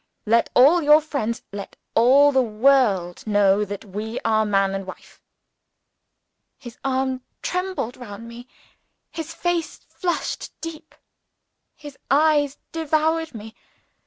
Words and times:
Let 0.25 0.49
all 0.55 0.81
your 0.81 0.99
friends 0.99 1.43
let 1.53 1.75
all 1.93 2.31
the 2.31 2.41
world 2.41 3.21
know 3.27 3.63
that 3.63 3.85
we 3.85 4.19
are 4.25 4.45
man 4.47 4.73
and 4.73 4.87
wife!" 4.87 5.21
His 6.57 6.79
arm 6.83 7.21
trembled 7.43 7.97
round 7.97 8.27
me; 8.27 8.47
his 9.11 9.31
face 9.31 9.77
flushed 9.77 10.59
deep; 10.59 10.95
his 11.75 11.99
eyes 12.09 12.57
devoured 12.71 13.35
me. 13.35 13.53